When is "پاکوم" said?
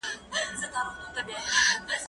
1.27-1.85